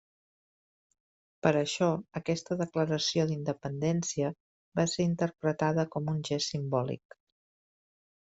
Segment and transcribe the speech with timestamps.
[1.47, 1.89] Per això,
[2.19, 4.31] aquesta declaració d'independència
[4.79, 7.17] va ser interpretada com un gest simbòlic.